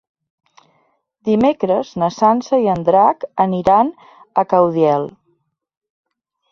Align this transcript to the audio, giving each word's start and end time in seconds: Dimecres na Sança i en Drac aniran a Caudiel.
Dimecres 1.29 1.91
na 2.05 2.09
Sança 2.17 2.61
i 2.65 2.73
en 2.73 2.83
Drac 2.89 3.29
aniran 3.47 3.93
a 3.93 4.47
Caudiel. 4.55 5.11